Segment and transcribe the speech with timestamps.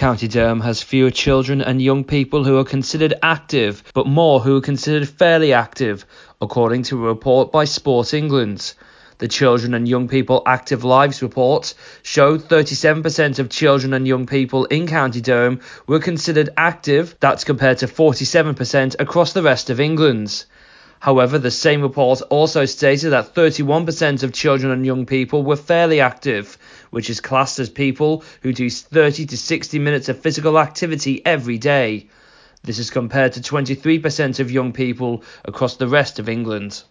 [0.00, 4.56] County Durham has fewer children and young people who are considered active, but more who
[4.56, 6.06] are considered fairly active,
[6.40, 8.72] according to a report by Sport England.
[9.18, 14.64] The Children and Young People Active Lives report showed 37% of children and young people
[14.64, 20.46] in County Durham were considered active, that's compared to 47% across the rest of England.
[21.00, 26.00] However, the same report also stated that 31% of children and young people were fairly
[26.00, 26.56] active,
[26.90, 31.58] which is classed as people who do 30 to 60 minutes of physical activity every
[31.58, 32.08] day.
[32.62, 36.82] This is compared to 23% of young people across the rest of England.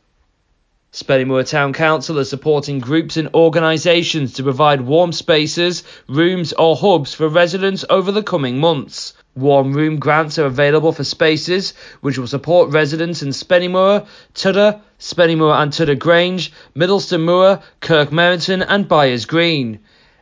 [0.91, 7.13] Spennymoor Town Council is supporting groups and organisations to provide warm spaces, rooms or hubs
[7.13, 9.13] for residents over the coming months.
[9.39, 15.61] Warm room grants are available for spaces which will support residents in Spennymoor, Tudhoe, Spennymoor
[15.61, 19.79] and Tudhoe Grange, Middlestone Moor, Kirk Merrington and Byers Green.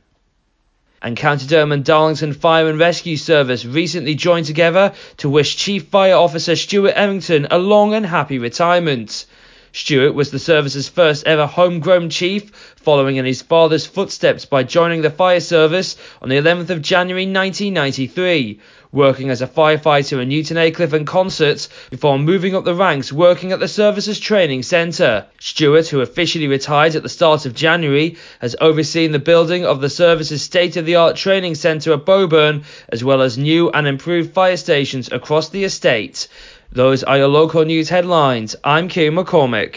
[1.05, 5.89] and County Durham and Darlington Fire and Rescue Service recently joined together to wish Chief
[5.89, 9.27] Fire Officer Stuart Errington a long and happy retirement.
[9.73, 15.03] Stuart was the service's first ever homegrown chief, following in his father's footsteps by joining
[15.03, 18.61] the fire service on the 11th of January 1993,
[18.95, 23.51] working as a firefighter in Newton Aycliffe and Consett before moving up the ranks working
[23.51, 25.27] at the service's training centre.
[25.41, 29.91] Stuart, who officially retired at the start of January, has overseen the building of the
[29.91, 35.49] service's state-of-the-art training centre at Bowburn, as well as new and improved fire stations across
[35.49, 36.29] the estate.
[36.71, 38.57] Those are your local news headlines.
[38.65, 39.73] I'm Kieran McCormick.